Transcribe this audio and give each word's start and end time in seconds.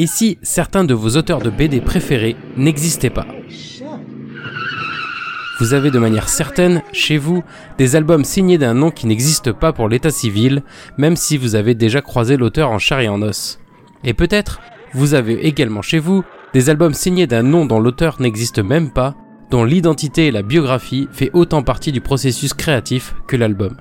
Et 0.00 0.06
si 0.06 0.38
certains 0.42 0.84
de 0.84 0.94
vos 0.94 1.16
auteurs 1.16 1.40
de 1.40 1.50
BD 1.50 1.80
préférés 1.80 2.36
n'existaient 2.56 3.10
pas 3.10 3.26
Vous 5.58 5.74
avez 5.74 5.90
de 5.90 5.98
manière 5.98 6.28
certaine, 6.28 6.82
chez 6.92 7.18
vous, 7.18 7.42
des 7.78 7.96
albums 7.96 8.22
signés 8.22 8.58
d'un 8.58 8.74
nom 8.74 8.92
qui 8.92 9.08
n'existe 9.08 9.50
pas 9.50 9.72
pour 9.72 9.88
l'état 9.88 10.10
civil, 10.10 10.62
même 10.98 11.16
si 11.16 11.36
vous 11.36 11.56
avez 11.56 11.74
déjà 11.74 12.00
croisé 12.00 12.36
l'auteur 12.36 12.70
en 12.70 12.78
chair 12.78 13.00
et 13.00 13.08
en 13.08 13.22
os. 13.22 13.58
Et 14.04 14.14
peut-être, 14.14 14.60
vous 14.94 15.14
avez 15.14 15.44
également 15.48 15.82
chez 15.82 15.98
vous 15.98 16.22
des 16.54 16.70
albums 16.70 16.94
signés 16.94 17.26
d'un 17.26 17.42
nom 17.42 17.66
dont 17.66 17.80
l'auteur 17.80 18.20
n'existe 18.20 18.60
même 18.60 18.92
pas, 18.92 19.16
dont 19.50 19.64
l'identité 19.64 20.28
et 20.28 20.30
la 20.30 20.42
biographie 20.42 21.08
fait 21.10 21.30
autant 21.32 21.64
partie 21.64 21.90
du 21.90 22.00
processus 22.00 22.54
créatif 22.54 23.16
que 23.26 23.36
l'album. 23.36 23.76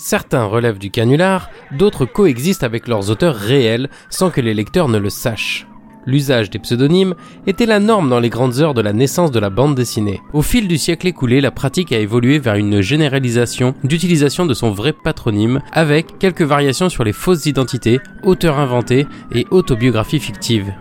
Certains 0.00 0.44
relèvent 0.44 0.78
du 0.78 0.92
canular, 0.92 1.50
d'autres 1.72 2.04
coexistent 2.04 2.62
avec 2.62 2.86
leurs 2.86 3.10
auteurs 3.10 3.34
réels 3.34 3.90
sans 4.10 4.30
que 4.30 4.40
les 4.40 4.54
lecteurs 4.54 4.88
ne 4.88 4.96
le 4.96 5.10
sachent. 5.10 5.66
L'usage 6.06 6.50
des 6.50 6.60
pseudonymes 6.60 7.16
était 7.48 7.66
la 7.66 7.80
norme 7.80 8.08
dans 8.08 8.20
les 8.20 8.30
grandes 8.30 8.60
heures 8.60 8.74
de 8.74 8.80
la 8.80 8.92
naissance 8.92 9.32
de 9.32 9.40
la 9.40 9.50
bande 9.50 9.74
dessinée. 9.74 10.20
Au 10.32 10.40
fil 10.40 10.68
du 10.68 10.78
siècle 10.78 11.08
écoulé, 11.08 11.40
la 11.40 11.50
pratique 11.50 11.90
a 11.90 11.98
évolué 11.98 12.38
vers 12.38 12.54
une 12.54 12.80
généralisation 12.80 13.74
d'utilisation 13.82 14.46
de 14.46 14.54
son 14.54 14.70
vrai 14.70 14.92
patronyme, 14.92 15.60
avec 15.72 16.16
quelques 16.20 16.42
variations 16.42 16.88
sur 16.88 17.02
les 17.02 17.12
fausses 17.12 17.46
identités, 17.46 17.98
auteurs 18.22 18.60
inventés 18.60 19.08
et 19.34 19.48
autobiographies 19.50 20.20
fictives. 20.20 20.72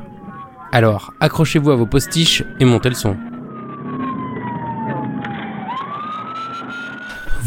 Alors, 0.71 1.11
accrochez-vous 1.19 1.71
à 1.71 1.75
vos 1.75 1.87
postiches 1.87 2.43
et 2.59 2.65
montez 2.65 2.89
le 2.89 2.95
son. 2.95 3.17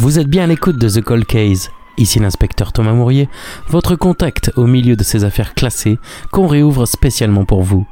Vous 0.01 0.19
êtes 0.19 0.29
bien 0.29 0.45
à 0.45 0.47
l'écoute 0.47 0.79
de 0.79 0.89
The 0.89 1.03
Cold 1.03 1.27
Case. 1.27 1.69
Ici 1.99 2.21
l'inspecteur 2.21 2.73
Thomas 2.73 2.95
Mourier, 2.95 3.29
votre 3.69 3.97
contact 3.97 4.51
au 4.57 4.67
milieu 4.67 4.97
de 4.97 5.05
ces 5.05 5.25
affaires 5.25 5.53
classées 5.53 5.99
qu'on 6.31 6.47
réouvre 6.47 6.87
spécialement 6.87 7.45
pour 7.45 7.63
vous, 7.63 7.87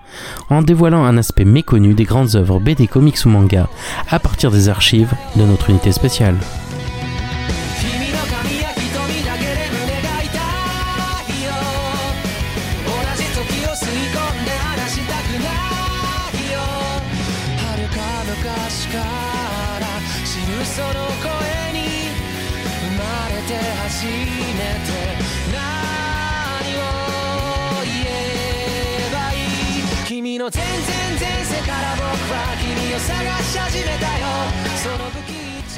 en 0.48 0.62
dévoilant 0.62 1.04
un 1.04 1.18
aspect 1.18 1.44
méconnu 1.44 1.92
des 1.92 2.04
grandes 2.04 2.34
œuvres 2.34 2.60
BD 2.60 2.86
comics 2.86 3.18
ou 3.26 3.28
manga 3.28 3.68
à 4.08 4.18
partir 4.18 4.50
des 4.50 4.70
archives 4.70 5.12
de 5.36 5.42
notre 5.42 5.68
unité 5.68 5.92
spéciale. 5.92 6.36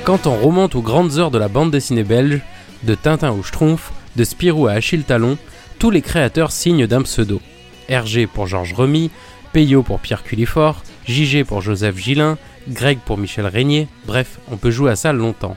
Quand 0.05 0.27
on 0.27 0.37
remonte 0.37 0.75
aux 0.75 0.83
grandes 0.83 1.19
heures 1.19 1.31
de 1.31 1.39
la 1.39 1.49
bande 1.49 1.71
dessinée 1.71 2.05
belge, 2.05 2.41
de 2.83 2.95
Tintin 2.95 3.31
au 3.31 3.43
Schtroumpf, 3.43 3.93
de 4.17 4.25
Spirou 4.25 4.67
à 4.67 4.73
Achille 4.73 5.05
Talon, 5.05 5.39
tous 5.79 5.91
les 5.91 6.03
créateurs 6.03 6.53
signent 6.53 6.87
d'un 6.87 7.03
pseudo. 7.03 7.41
Hergé 7.89 8.27
pour 8.27 8.47
Georges 8.47 8.75
Remy, 8.75 9.11
Peyo 9.53 9.83
pour 9.83 9.99
Pierre 10.01 10.25
Culifort, 10.25 10.83
JG 11.07 11.45
pour 11.45 11.63
Joseph 11.63 11.97
Gillin, 11.97 12.37
Greg 12.69 12.99
pour 12.99 13.17
Michel 13.17 13.47
Régnier, 13.47 13.89
bref, 14.07 14.41
on 14.51 14.59
peut 14.59 14.71
jouer 14.71 14.91
à 14.91 14.97
ça 14.97 15.15
longtemps. 15.15 15.57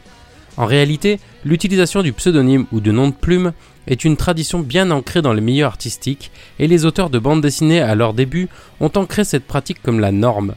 En 0.56 0.66
réalité, 0.66 1.20
l'utilisation 1.44 2.04
du 2.04 2.14
pseudonyme 2.14 2.68
ou 2.72 2.80
de 2.80 2.92
nom 2.92 3.10
de 3.10 3.14
plume 3.14 3.52
est 3.88 4.06
une 4.06 4.18
tradition 4.18 4.60
bien 4.60 4.92
ancrée 4.92 5.22
dans 5.22 5.34
les 5.34 5.42
milieux 5.42 5.66
artistiques 5.66 6.32
et 6.60 6.68
les 6.68 6.86
auteurs 6.86 7.10
de 7.10 7.20
bandes 7.20 7.42
dessinées 7.42 7.82
à 7.82 7.96
leur 7.96 8.14
début 8.14 8.48
ont 8.80 8.92
ancré 8.96 9.24
cette 9.24 9.46
pratique 9.46 9.82
comme 9.82 10.00
la 10.00 10.12
norme. 10.12 10.56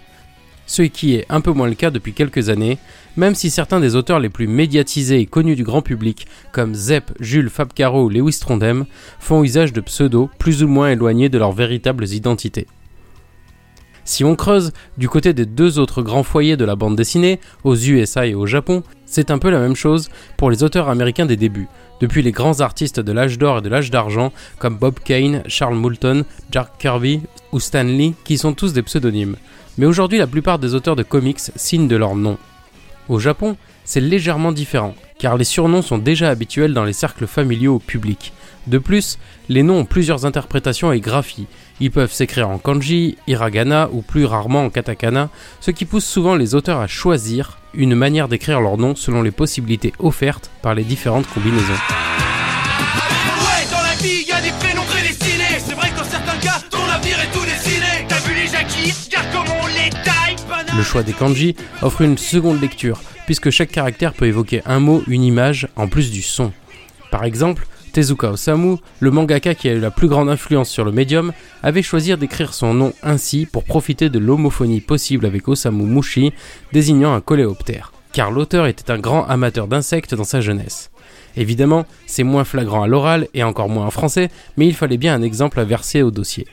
Ce 0.67 0.83
qui 0.83 1.15
est 1.15 1.27
un 1.29 1.41
peu 1.41 1.53
moins 1.53 1.69
le 1.69 1.75
cas 1.75 1.91
depuis 1.91 2.13
quelques 2.13 2.49
années, 2.49 2.79
même 3.17 3.37
si 3.37 3.51
certains 3.51 3.79
des 3.79 3.95
auteurs 3.95 4.19
les 4.19 4.29
plus 4.29 4.49
médiatisés 4.49 5.21
et 5.21 5.27
connus 5.27 5.55
du 5.55 5.63
grand 5.63 5.81
public, 5.81 6.27
comme 6.53 6.75
Zepp, 6.75 7.13
Jules 7.21 7.51
Fabcaro 7.51 8.05
ou 8.05 8.09
Lewis 8.09 8.39
Trondheim, 8.41 8.87
font 9.21 9.45
usage 9.45 9.73
de 9.73 9.81
pseudos 9.81 10.29
plus 10.39 10.65
ou 10.65 10.69
moins 10.69 10.91
éloignés 10.91 11.29
de 11.29 11.39
leurs 11.39 11.53
véritables 11.53 12.09
identités. 12.09 12.67
Si 14.07 14.23
on 14.25 14.37
creuse 14.37 14.73
du 14.99 15.09
côté 15.09 15.35
des 15.35 15.47
deux 15.47 15.81
autres 15.81 16.01
grands 16.01 16.23
foyers 16.23 16.57
de 16.57 16.65
la 16.65 16.77
bande 16.77 16.95
dessinée, 16.95 17.41
aux 17.65 17.75
USA 17.75 18.25
et 18.25 18.37
au 18.37 18.47
Japon, 18.47 18.85
c'est 19.05 19.33
un 19.33 19.39
peu 19.39 19.51
la 19.51 19.59
même 19.59 19.75
chose 19.75 20.11
pour 20.37 20.49
les 20.49 20.63
auteurs 20.63 20.89
américains 20.89 21.27
des 21.27 21.37
débuts, 21.37 21.67
depuis 22.01 22.23
les 22.23 22.31
grands 22.31 22.61
artistes 22.61 23.01
de 23.01 23.11
l'âge 23.11 23.37
d'or 23.37 23.59
et 23.59 23.63
de 23.63 23.69
l'âge 23.69 23.91
d'argent 23.91 24.33
comme 24.61 24.77
Bob 24.77 25.01
Kane, 25.05 25.43
Charles 25.49 25.75
Moulton, 25.75 26.25
Jack 26.53 26.79
Kirby 26.79 27.21
ou 27.51 27.59
Stan 27.59 27.83
Lee, 27.83 28.15
qui 28.23 28.39
sont 28.39 28.55
tous 28.55 28.73
des 28.73 28.83
pseudonymes. 28.83 29.37
Mais 29.77 29.87
aujourd'hui, 29.87 30.19
la 30.19 30.29
plupart 30.29 30.61
des 30.61 30.75
auteurs 30.75 30.97
de 30.97 31.03
comics 31.03 31.41
signent 31.57 31.89
de 31.89 31.97
leur 31.97 32.15
nom. 32.15 32.39
Au 33.09 33.19
Japon, 33.19 33.57
c'est 33.85 34.01
légèrement 34.01 34.53
différent, 34.53 34.95
car 35.19 35.37
les 35.37 35.45
surnoms 35.45 35.83
sont 35.83 35.99
déjà 35.99 36.29
habituels 36.29 36.75
dans 36.75 36.85
les 36.85 36.93
cercles 36.93 37.27
familiaux 37.27 37.77
au 37.77 37.79
public. 37.79 38.33
De 38.67 38.79
plus, 38.79 39.19
les 39.49 39.63
noms 39.63 39.79
ont 39.79 39.85
plusieurs 39.85 40.27
interprétations 40.27 40.93
et 40.93 41.01
graphies. 41.01 41.47
Ils 41.81 41.91
peuvent 41.91 42.13
s'écrire 42.13 42.49
en 42.49 42.59
kanji, 42.59 43.17
hiragana 43.27 43.89
ou 43.93 44.03
plus 44.03 44.25
rarement 44.25 44.65
en 44.65 44.71
katakana, 44.71 45.29
ce 45.61 45.71
qui 45.71 45.85
pousse 45.85 46.05
souvent 46.05 46.35
les 46.35 46.55
auteurs 46.55 46.81
à 46.81 46.87
choisir 46.87 47.59
une 47.75 47.95
manière 47.95 48.29
d'écrire 48.29 48.61
leur 48.61 48.79
nom 48.79 48.95
selon 48.97 49.23
les 49.23 49.31
possibilités 49.31 49.93
offertes 49.99 50.51
par 50.63 50.75
les 50.75 50.85
différentes 50.85 51.29
combinaisons. 51.29 51.75
Le 60.77 60.83
choix 60.83 61.03
des 61.03 61.15
kanji 61.15 61.57
offre 61.81 62.03
une 62.03 62.19
seconde 62.19 62.61
lecture, 62.61 63.01
puisque 63.25 63.49
chaque 63.49 63.71
caractère 63.71 64.13
peut 64.13 64.27
évoquer 64.27 64.61
un 64.67 64.79
mot, 64.79 65.03
une 65.07 65.23
image, 65.23 65.69
en 65.75 65.89
plus 65.89 66.11
du 66.11 66.21
son. 66.21 66.53
Par 67.11 67.25
exemple, 67.25 67.67
Tezuka 67.93 68.33
Osamu, 68.33 68.77
le 69.01 69.11
mangaka 69.11 69.55
qui 69.55 69.71
a 69.71 69.73
eu 69.73 69.81
la 69.81 69.91
plus 69.91 70.07
grande 70.07 70.29
influence 70.29 70.69
sur 70.69 70.85
le 70.85 70.93
médium, 70.93 71.33
avait 71.63 71.83
choisi 71.83 72.15
d'écrire 72.19 72.53
son 72.53 72.75
nom 72.75 72.93
ainsi 73.03 73.47
pour 73.47 73.65
profiter 73.65 74.11
de 74.11 74.19
l'homophonie 74.19 74.83
possible 74.83 75.25
avec 75.25 75.49
Osamu 75.49 75.85
Mushi, 75.85 76.35
désignant 76.75 77.15
un 77.15 77.23
coléoptère, 77.23 77.93
car 78.13 78.31
l'auteur 78.31 78.67
était 78.67 78.91
un 78.91 78.99
grand 78.99 79.25
amateur 79.25 79.69
d'insectes 79.69 80.15
dans 80.15 80.25
sa 80.25 80.43
jeunesse. 80.43 80.91
Évidemment, 81.39 81.87
c'est 82.07 82.23
moins 82.23 82.45
flagrant 82.45 82.83
à 82.83 82.87
l'oral 82.87 83.29
et 83.33 83.43
encore 83.45 83.71
moins 83.71 83.87
en 83.87 83.91
français, 83.91 84.29
mais 84.59 84.67
il 84.67 84.75
fallait 84.75 84.99
bien 84.99 85.15
un 85.15 85.23
exemple 85.23 85.59
à 85.59 85.65
verser 85.65 86.03
au 86.03 86.11
dossier. 86.11 86.47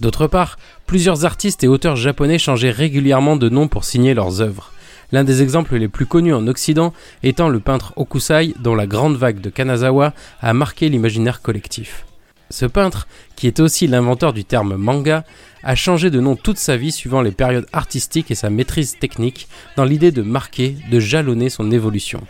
D'autre 0.00 0.26
part, 0.26 0.58
plusieurs 0.86 1.24
artistes 1.24 1.64
et 1.64 1.68
auteurs 1.68 1.96
japonais 1.96 2.38
changeaient 2.38 2.70
régulièrement 2.70 3.36
de 3.36 3.48
nom 3.48 3.68
pour 3.68 3.84
signer 3.84 4.14
leurs 4.14 4.40
œuvres 4.40 4.72
l'un 5.12 5.24
des 5.24 5.42
exemples 5.42 5.76
les 5.76 5.88
plus 5.88 6.06
connus 6.06 6.34
en 6.34 6.46
Occident 6.46 6.92
étant 7.22 7.48
le 7.48 7.60
peintre 7.60 7.92
Okusai 7.96 8.54
dont 8.60 8.74
la 8.74 8.86
grande 8.86 9.16
vague 9.16 9.40
de 9.40 9.50
Kanazawa 9.50 10.12
a 10.40 10.52
marqué 10.52 10.88
l'imaginaire 10.88 11.40
collectif. 11.40 12.04
Ce 12.50 12.64
peintre, 12.64 13.06
qui 13.36 13.46
est 13.46 13.60
aussi 13.60 13.86
l'inventeur 13.86 14.32
du 14.32 14.44
terme 14.44 14.76
manga, 14.76 15.24
a 15.62 15.74
changé 15.74 16.10
de 16.10 16.20
nom 16.20 16.34
toute 16.34 16.56
sa 16.56 16.76
vie 16.76 16.92
suivant 16.92 17.20
les 17.20 17.32
périodes 17.32 17.66
artistiques 17.72 18.30
et 18.30 18.34
sa 18.34 18.48
maîtrise 18.48 18.98
technique 18.98 19.48
dans 19.76 19.84
l'idée 19.84 20.12
de 20.12 20.22
marquer, 20.22 20.76
de 20.90 20.98
jalonner 20.98 21.50
son 21.50 21.70
évolution. 21.70 22.22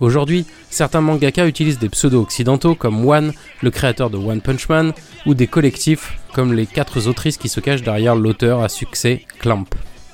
Aujourd'hui, 0.00 0.44
certains 0.70 1.00
mangaka 1.00 1.46
utilisent 1.46 1.78
des 1.78 1.88
pseudos 1.88 2.20
occidentaux 2.22 2.74
comme 2.74 3.06
One, 3.06 3.32
le 3.62 3.70
créateur 3.70 4.10
de 4.10 4.16
One 4.16 4.40
Punch 4.40 4.68
Man, 4.68 4.92
ou 5.26 5.34
des 5.34 5.46
collectifs 5.46 6.18
comme 6.32 6.52
les 6.52 6.66
quatre 6.66 7.06
autrices 7.08 7.36
qui 7.36 7.48
se 7.48 7.60
cachent 7.60 7.82
derrière 7.82 8.16
l'auteur 8.16 8.62
à 8.62 8.68
succès 8.68 9.22
Clamp. 9.40 9.66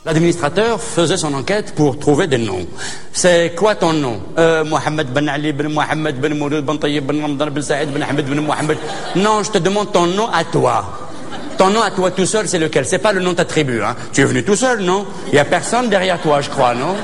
L'administrateur 0.05 0.81
faisait 0.81 1.19
son 1.19 1.35
enquête 1.35 1.75
pour 1.75 1.99
trouver 1.99 2.27
des 2.27 2.39
noms. 2.39 2.67
C'est 3.13 3.55
quoi 3.55 3.75
ton 3.75 3.93
nom? 3.93 4.19
Euh, 4.39 4.65
Mohamed 4.65 5.09
Ben 5.09 5.29
Ali 5.29 5.53
Ben 5.53 5.69
Mohamed 5.69 6.19
Ben 6.19 6.33
Mouloud 6.35 6.65
Ben 6.65 6.79
Tayyib 6.79 7.05
Ben 7.05 7.21
Ramadan 7.21 7.49
Ben 7.51 7.63
Saïd 7.63 7.91
Ben 7.91 8.03
Ahmed 8.03 8.27
Ben 8.27 8.41
Mohamed. 8.41 8.79
Non, 9.17 9.43
je 9.43 9.51
te 9.51 9.59
demande 9.59 9.93
ton 9.93 10.07
nom 10.07 10.29
à 10.33 10.43
toi. 10.45 11.11
Ton 11.59 11.69
nom 11.69 11.83
à 11.83 11.91
toi 11.91 12.11
tout 12.11 12.25
seul, 12.25 12.49
c'est 12.49 12.59
lequel? 12.59 12.87
C'est 12.87 12.99
pas 12.99 13.13
le 13.13 13.21
nom 13.21 13.33
de 13.33 13.37
ta 13.37 13.45
tribu, 13.45 13.83
hein 13.83 13.95
Tu 14.15 14.23
es 14.23 14.25
venu 14.25 14.43
tout 14.43 14.57
seul, 14.57 14.81
non? 14.81 15.05
Il 15.29 15.35
y 15.35 15.39
a 15.39 15.45
personne 15.45 15.91
derrière 15.91 16.19
toi, 16.23 16.41
je 16.41 16.49
crois, 16.49 16.75
non? 16.75 16.97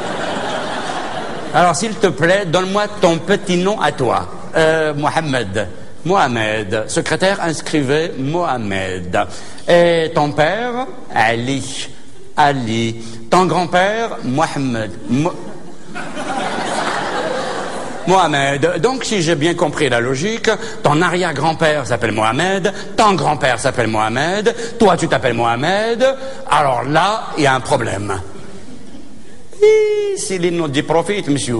Alors, 1.57 1.75
s'il 1.75 1.95
te 1.95 2.09
plaît, 2.09 2.45
donne-moi 2.45 2.85
ton 3.01 3.17
petit 3.17 3.57
nom 3.57 3.81
à 3.81 3.91
toi. 3.91 4.29
Euh, 4.55 4.93
Mohamed. 4.93 5.67
Mohamed. 6.05 6.85
Secrétaire, 6.87 7.39
inscrivez 7.43 8.13
Mohamed. 8.19 9.19
Et 9.67 10.13
ton 10.15 10.33
père? 10.33 10.87
Ali. 11.15 11.89
Ali. 12.37 13.03
Ton 13.31 13.47
grand-père, 13.47 14.19
Mohamed. 14.23 14.91
Mohamed. 18.07 18.79
Donc, 18.83 19.05
si 19.05 19.23
j'ai 19.23 19.35
bien 19.35 19.55
compris 19.55 19.89
la 19.89 20.01
logique, 20.01 20.51
ton 20.83 21.01
arrière-grand-père 21.01 21.87
s'appelle 21.87 22.13
Mohamed, 22.13 22.71
ton 22.99 23.15
grand-père 23.15 23.59
s'appelle 23.59 23.89
Mohamed, 23.89 24.55
toi 24.79 24.95
tu 24.99 25.09
t'appelles 25.09 25.33
Mohamed, 25.33 26.07
alors 26.51 26.83
là, 26.85 27.29
il 27.39 27.45
y 27.45 27.47
a 27.47 27.55
un 27.55 27.61
problème. 27.61 28.21
Monsieur. 31.29 31.57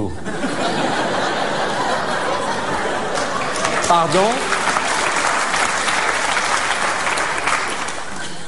Pardon? 3.87 4.19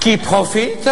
Qui 0.01 0.17
profite. 0.17 0.89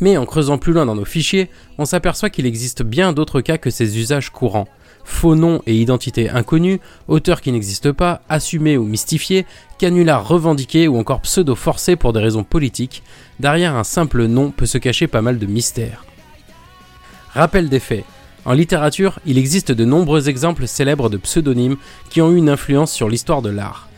Mais 0.00 0.18
en 0.18 0.26
creusant 0.26 0.58
plus 0.58 0.74
loin 0.74 0.84
dans 0.84 0.94
nos 0.94 1.06
fichiers, 1.06 1.48
on 1.78 1.86
s'aperçoit 1.86 2.28
qu'il 2.28 2.44
existe 2.44 2.82
bien 2.82 3.14
d'autres 3.14 3.40
cas 3.40 3.56
que 3.56 3.70
ces 3.70 3.98
usages 3.98 4.30
courants. 4.30 4.68
Faux 5.02 5.34
noms 5.34 5.62
et 5.66 5.74
identités 5.74 6.28
inconnus, 6.28 6.80
auteurs 7.08 7.40
qui 7.40 7.52
n'existent 7.52 7.94
pas, 7.94 8.20
assumés 8.28 8.76
ou 8.76 8.84
mystifiés, 8.84 9.46
canulars 9.78 10.28
revendiqués 10.28 10.88
ou 10.88 10.98
encore 10.98 11.22
pseudo 11.22 11.54
forcés 11.54 11.96
pour 11.96 12.12
des 12.12 12.20
raisons 12.20 12.44
politiques, 12.44 13.02
derrière 13.40 13.76
un 13.76 13.84
simple 13.84 14.26
nom 14.26 14.50
peut 14.50 14.66
se 14.66 14.78
cacher 14.78 15.06
pas 15.06 15.22
mal 15.22 15.38
de 15.38 15.46
mystères. 15.46 16.04
Rappel 17.36 17.68
des 17.68 17.80
faits. 17.80 18.06
En 18.46 18.54
littérature, 18.54 19.20
il 19.26 19.36
existe 19.36 19.70
de 19.70 19.84
nombreux 19.84 20.30
exemples 20.30 20.66
célèbres 20.66 21.10
de 21.10 21.18
pseudonymes 21.18 21.76
qui 22.08 22.22
ont 22.22 22.32
eu 22.32 22.36
une 22.36 22.48
influence 22.48 22.90
sur 22.90 23.10
l'histoire 23.10 23.42
de 23.42 23.50
l'art. 23.50 23.90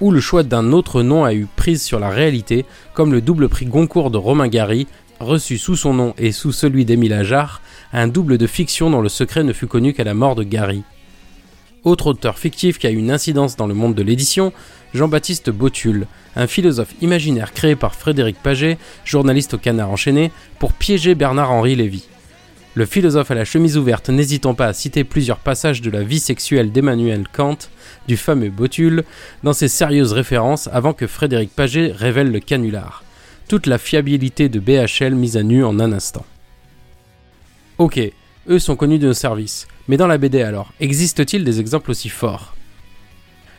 Ou 0.00 0.10
le 0.10 0.18
choix 0.18 0.42
d'un 0.42 0.72
autre 0.72 1.04
nom 1.04 1.24
a 1.24 1.32
eu 1.32 1.46
prise 1.54 1.80
sur 1.80 2.00
la 2.00 2.10
réalité, 2.10 2.64
comme 2.92 3.12
le 3.12 3.20
double 3.20 3.48
prix 3.48 3.66
Goncourt 3.66 4.10
de 4.10 4.18
Romain 4.18 4.48
Gary, 4.48 4.88
reçu 5.20 5.58
sous 5.58 5.76
son 5.76 5.94
nom 5.94 6.14
et 6.18 6.32
sous 6.32 6.50
celui 6.50 6.84
d'Émile 6.84 7.12
Ajar, 7.12 7.62
un 7.92 8.08
double 8.08 8.36
de 8.36 8.48
fiction 8.48 8.90
dont 8.90 9.00
le 9.00 9.08
secret 9.08 9.44
ne 9.44 9.52
fut 9.52 9.68
connu 9.68 9.92
qu'à 9.92 10.02
la 10.02 10.14
mort 10.14 10.34
de 10.34 10.42
Gary. 10.42 10.82
Autre 11.84 12.08
auteur 12.08 12.36
fictif 12.36 12.80
qui 12.80 12.88
a 12.88 12.90
eu 12.90 12.96
une 12.96 13.12
incidence 13.12 13.54
dans 13.54 13.68
le 13.68 13.74
monde 13.74 13.94
de 13.94 14.02
l'édition, 14.02 14.52
Jean-Baptiste 14.92 15.50
Botul, 15.50 16.08
un 16.34 16.48
philosophe 16.48 16.96
imaginaire 17.00 17.52
créé 17.52 17.76
par 17.76 17.94
Frédéric 17.94 18.42
Paget, 18.42 18.76
journaliste 19.04 19.54
au 19.54 19.58
Canard 19.58 19.90
enchaîné, 19.90 20.32
pour 20.58 20.72
piéger 20.72 21.14
Bernard-Henri 21.14 21.76
Lévy. 21.76 22.08
Le 22.74 22.86
philosophe 22.86 23.30
à 23.30 23.34
la 23.34 23.44
chemise 23.44 23.76
ouverte 23.76 24.08
n'hésitant 24.08 24.54
pas 24.54 24.66
à 24.66 24.72
citer 24.72 25.04
plusieurs 25.04 25.38
passages 25.38 25.82
de 25.82 25.90
la 25.90 26.02
vie 26.02 26.20
sexuelle 26.20 26.72
d'Emmanuel 26.72 27.26
Kant, 27.30 27.58
du 28.08 28.16
fameux 28.16 28.48
Botul, 28.48 29.04
dans 29.42 29.52
ses 29.52 29.68
sérieuses 29.68 30.14
références 30.14 30.70
avant 30.72 30.94
que 30.94 31.06
Frédéric 31.06 31.50
Paget 31.54 31.92
révèle 31.94 32.32
le 32.32 32.40
canular. 32.40 33.04
Toute 33.46 33.66
la 33.66 33.76
fiabilité 33.76 34.48
de 34.48 34.58
BHL 34.58 35.14
mise 35.14 35.36
à 35.36 35.42
nu 35.42 35.62
en 35.62 35.78
un 35.80 35.92
instant. 35.92 36.24
Ok, 37.76 38.00
eux 38.48 38.58
sont 38.58 38.76
connus 38.76 38.98
de 38.98 39.08
nos 39.08 39.12
services, 39.12 39.68
mais 39.86 39.98
dans 39.98 40.06
la 40.06 40.16
BD 40.16 40.40
alors, 40.40 40.72
existe-t-il 40.80 41.44
des 41.44 41.60
exemples 41.60 41.90
aussi 41.90 42.08
forts? 42.08 42.56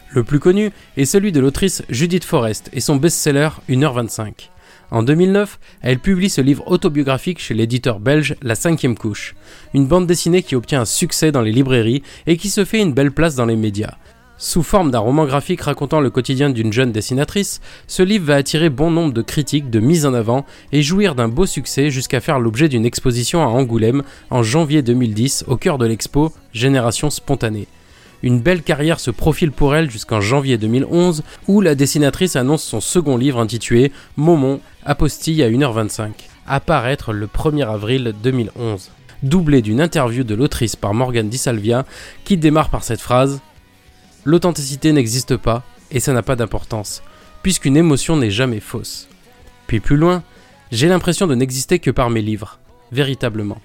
Le 0.10 0.24
plus 0.24 0.40
connu 0.40 0.72
est 0.98 1.06
celui 1.06 1.32
de 1.32 1.40
l'autrice 1.40 1.84
Judith 1.90 2.24
Forrest 2.24 2.72
et 2.74 2.80
son 2.80 2.96
best-seller 2.96 3.50
1h25. 3.70 4.50
En 4.92 5.04
2009, 5.04 5.60
elle 5.82 6.00
publie 6.00 6.30
ce 6.30 6.42
livre 6.42 6.64
autobiographique 6.68 7.40
chez 7.40 7.54
l'éditeur 7.54 8.00
belge 8.00 8.36
La 8.42 8.56
Cinquième 8.56 8.98
Couche, 8.98 9.36
une 9.74 9.88
bande 9.88 10.08
dessinée 10.08 10.44
qui 10.44 10.56
obtient 10.56 10.82
un 10.82 10.86
succès 10.86 11.32
dans 11.32 11.42
les 11.42 11.52
librairies 11.52 12.04
et 12.28 12.38
qui 12.38 12.50
se 12.50 12.66
fait 12.66 12.82
une 12.82 12.94
belle 12.94 13.12
place 13.12 13.36
dans 13.36 13.46
les 13.46 13.56
médias. 13.56 13.96
Sous 14.38 14.64
forme 14.64 14.92
d'un 14.92 15.00
roman 15.00 15.26
graphique 15.26 15.62
racontant 15.62 16.02
le 16.02 16.10
quotidien 16.10 16.50
d'une 16.50 16.74
jeune 16.74 16.92
dessinatrice, 16.92 17.62
ce 17.88 18.04
livre 18.04 18.26
va 18.26 18.36
attirer 18.36 18.70
bon 18.70 18.92
nombre 18.92 19.14
de 19.14 19.22
critiques, 19.22 19.70
de 19.70 19.80
mise 19.80 20.06
en 20.06 20.14
avant 20.14 20.46
et 20.72 20.82
jouir 20.82 21.16
d'un 21.16 21.30
beau 21.30 21.46
succès 21.46 21.90
jusqu'à 21.90 22.20
faire 22.20 22.40
l'objet 22.40 22.68
d'une 22.68 22.86
exposition 22.86 23.42
à 23.42 23.48
Angoulême 23.48 24.04
en 24.32 24.44
janvier 24.44 24.82
2010 24.82 25.46
au 25.48 25.56
cœur 25.56 25.78
de 25.78 25.86
l'expo 25.86 26.34
Génération 26.52 27.10
spontanée. 27.10 27.68
Une 28.24 28.40
belle 28.40 28.64
carrière 28.64 29.02
se 29.02 29.12
profile 29.12 29.52
pour 29.52 29.76
elle 29.76 29.92
jusqu'en 29.92 30.22
janvier 30.22 30.58
2011 30.58 31.24
où 31.50 31.60
la 31.60 31.76
dessinatrice 31.76 32.38
annonce 32.38 32.64
son 32.64 32.80
second 32.80 33.18
livre 33.18 33.40
intitulé 33.40 33.92
Momon, 34.16 34.62
apostille 34.86 35.44
à 35.44 35.50
1h25, 35.50 36.12
apparaître 36.48 37.12
le 37.12 37.28
1er 37.28 37.68
avril 37.68 38.14
2011. 38.24 38.92
Doublé 39.24 39.62
d'une 39.62 39.82
interview 39.82 40.24
de 40.24 40.36
l'autrice 40.36 40.78
par 40.78 40.94
Morgan 40.94 41.30
Salvia 41.34 41.86
qui 42.24 42.38
démarre 42.38 42.70
par 42.70 42.86
cette 42.86 43.02
phrase 43.02 43.42
L'authenticité 44.24 44.94
n'existe 44.94 45.36
pas 45.36 45.64
et 45.92 46.00
ça 46.00 46.14
n'a 46.14 46.24
pas 46.24 46.38
d'importance, 46.38 47.04
puisqu'une 47.42 47.76
émotion 47.76 48.16
n'est 48.16 48.32
jamais 48.32 48.62
fausse. 48.62 49.10
Puis 49.68 49.82
plus 49.82 49.98
loin, 49.98 50.24
j'ai 50.72 50.88
l'impression 50.88 51.28
de 51.28 51.36
n'exister 51.36 51.80
que 51.80 51.92
par 51.92 52.10
mes 52.10 52.22
livres, 52.22 52.58
véritablement. 52.94 53.60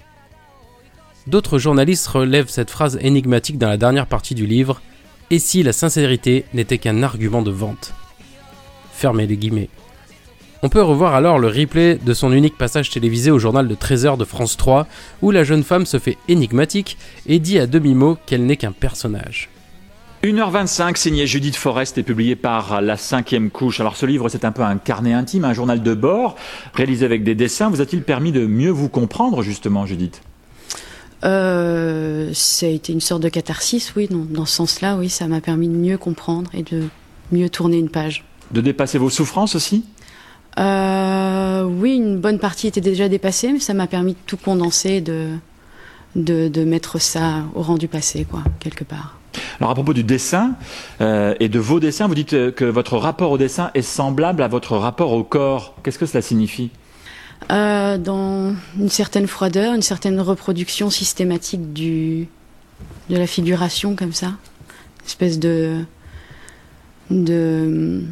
D'autres 1.29 1.59
journalistes 1.59 2.07
relèvent 2.07 2.49
cette 2.49 2.71
phrase 2.71 2.97
énigmatique 3.03 3.59
dans 3.59 3.69
la 3.69 3.77
dernière 3.77 4.07
partie 4.07 4.33
du 4.33 4.47
livre 4.47 4.81
Et 5.29 5.37
si 5.37 5.61
la 5.61 5.73
sincérité 5.73 6.45
n'était 6.55 6.79
qu'un 6.79 7.03
argument 7.03 7.43
de 7.43 7.51
vente? 7.51 7.93
Fermez 8.91 9.27
les 9.27 9.37
guillemets. 9.37 9.69
On 10.63 10.69
peut 10.69 10.81
revoir 10.81 11.13
alors 11.13 11.37
le 11.37 11.47
replay 11.47 11.99
de 12.03 12.13
son 12.15 12.33
unique 12.33 12.57
passage 12.57 12.89
télévisé 12.89 13.29
au 13.29 13.37
journal 13.37 13.67
de 13.67 13.75
13h 13.75 14.17
de 14.17 14.25
France 14.25 14.57
3, 14.57 14.87
où 15.21 15.29
la 15.29 15.43
jeune 15.43 15.63
femme 15.63 15.85
se 15.85 15.99
fait 15.99 16.17
énigmatique 16.29 16.97
et 17.27 17.37
dit 17.37 17.59
à 17.59 17.67
demi-mot 17.67 18.17
qu'elle 18.25 18.47
n'est 18.47 18.57
qu'un 18.57 18.71
personnage. 18.71 19.51
1h25, 20.23 20.95
signé 20.95 21.27
Judith 21.27 21.57
Forrest 21.57 21.99
et 21.99 22.03
publié 22.03 22.35
par 22.35 22.81
La 22.81 22.97
Cinquième 22.97 23.51
Couche. 23.51 23.79
Alors 23.79 23.97
ce 23.97 24.07
livre, 24.07 24.29
c'est 24.29 24.45
un 24.45 24.51
peu 24.51 24.63
un 24.63 24.77
carnet 24.77 25.13
intime, 25.13 25.45
un 25.45 25.53
journal 25.53 25.83
de 25.83 25.93
bord, 25.93 26.37
réalisé 26.73 27.05
avec 27.05 27.23
des 27.23 27.35
dessins. 27.35 27.69
Vous 27.69 27.81
a-t-il 27.81 28.01
permis 28.01 28.31
de 28.31 28.47
mieux 28.47 28.71
vous 28.71 28.89
comprendre, 28.89 29.43
justement, 29.43 29.85
Judith? 29.85 30.23
Euh, 31.23 32.31
ça 32.33 32.65
a 32.65 32.69
été 32.69 32.93
une 32.93 33.01
sorte 33.01 33.21
de 33.21 33.29
catharsis, 33.29 33.93
oui, 33.95 34.07
dans, 34.09 34.45
ce 34.45 34.55
sens-là, 34.55 34.95
oui, 34.97 35.09
ça 35.09 35.27
m'a 35.27 35.41
permis 35.41 35.67
de 35.67 35.73
mieux 35.73 35.97
comprendre 35.97 36.49
et 36.53 36.63
de 36.63 36.83
mieux 37.31 37.49
tourner 37.49 37.77
une 37.77 37.89
page. 37.89 38.23
De 38.51 38.61
dépasser 38.61 38.97
vos 38.97 39.09
souffrances 39.09 39.55
aussi? 39.55 39.83
Euh, 40.57 41.63
Oui, 41.63 41.95
une 41.95 42.19
bonne 42.19 42.39
partie 42.39 42.67
était 42.67 42.81
déjà 42.81 43.09
dépassée, 43.09 43.51
mais 43.51 43.59
ça 43.59 43.73
m'a 43.73 43.87
permis 43.87 44.13
de 44.13 44.19
tout 44.25 44.37
condenser, 44.37 45.01
de, 45.01 45.29
de, 46.15 46.63
mettre 46.63 46.99
ça 46.99 47.43
au 47.53 47.61
rang 47.61 47.77
du 47.77 47.87
passé, 47.87 48.25
quoi, 48.29 48.43
quelque 48.59 48.83
part. 48.83 49.17
Alors 49.59 49.71
à 49.71 49.75
propos 49.75 49.93
du 49.93 50.03
dessin 50.03 50.53
euh, 51.01 51.35
et 51.39 51.49
de 51.49 51.59
vos 51.59 51.79
dessins, 51.79 52.07
vous 52.07 52.15
dites 52.15 52.31
que 52.55 52.65
votre 52.65 52.97
rapport 52.97 53.29
au 53.31 53.37
dessin 53.37 53.69
est 53.73 53.83
semblable 53.83 54.41
à 54.41 54.47
votre 54.47 54.75
rapport 54.75 55.11
au 55.11 55.23
corps. 55.23 55.75
Qu'est-ce 55.83 55.99
que 55.99 56.05
cela 56.05 56.21
signifie? 56.21 56.71
Euh, 57.51 57.97
dans 57.97 58.53
une 58.77 58.89
certaine 58.89 59.27
froideur, 59.27 59.73
une 59.73 59.81
certaine 59.81 60.19
reproduction 60.19 60.89
systématique 60.89 61.73
du, 61.73 62.27
de 63.09 63.17
la 63.17 63.27
figuration 63.27 63.95
comme 63.95 64.13
ça. 64.13 64.33
Espèce 65.05 65.39
de, 65.39 65.83
de, 67.09 68.03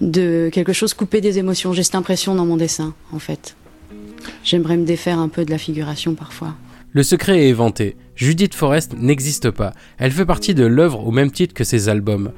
de 0.00 0.50
quelque 0.52 0.72
chose 0.72 0.94
coupé 0.94 1.20
des 1.20 1.38
émotions. 1.38 1.72
J'ai 1.72 1.82
cette 1.84 1.94
impression 1.94 2.34
dans 2.34 2.46
mon 2.46 2.56
dessin, 2.56 2.94
en 3.12 3.18
fait. 3.18 3.56
J'aimerais 4.42 4.76
me 4.76 4.84
défaire 4.84 5.18
un 5.18 5.28
peu 5.28 5.44
de 5.44 5.50
la 5.50 5.58
figuration 5.58 6.14
parfois. 6.14 6.54
Le 6.92 7.02
secret 7.02 7.44
est 7.44 7.48
éventé. 7.48 7.96
Judith 8.16 8.54
Forrest 8.54 8.94
n'existe 8.96 9.50
pas. 9.50 9.74
Elle 9.98 10.10
fait 10.10 10.24
partie 10.24 10.54
de 10.54 10.64
l'œuvre 10.64 11.06
au 11.06 11.10
même 11.10 11.30
titre 11.30 11.54
que 11.54 11.62
ses 11.62 11.88
albums. 11.88 12.32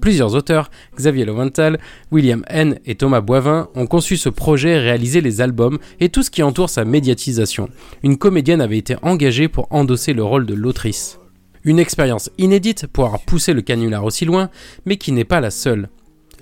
Plusieurs 0.00 0.34
auteurs, 0.34 0.70
Xavier 0.96 1.24
Loventhal, 1.24 1.78
William 2.12 2.44
N. 2.48 2.78
et 2.86 2.94
Thomas 2.94 3.20
Boivin, 3.20 3.68
ont 3.74 3.86
conçu 3.86 4.16
ce 4.16 4.28
projet 4.28 4.70
et 4.70 4.78
réalisé 4.78 5.20
les 5.20 5.40
albums 5.40 5.78
et 6.00 6.08
tout 6.08 6.22
ce 6.22 6.30
qui 6.30 6.42
entoure 6.42 6.70
sa 6.70 6.84
médiatisation. 6.84 7.68
Une 8.02 8.16
comédienne 8.16 8.60
avait 8.60 8.78
été 8.78 8.96
engagée 9.02 9.48
pour 9.48 9.66
endosser 9.70 10.12
le 10.12 10.22
rôle 10.22 10.46
de 10.46 10.54
l'autrice. 10.54 11.18
Une 11.64 11.78
expérience 11.78 12.30
inédite 12.38 12.86
pour 12.86 13.06
avoir 13.06 13.20
poussé 13.22 13.52
le 13.52 13.62
canular 13.62 14.04
aussi 14.04 14.24
loin, 14.24 14.50
mais 14.86 14.96
qui 14.96 15.12
n'est 15.12 15.24
pas 15.24 15.40
la 15.40 15.50
seule. 15.50 15.88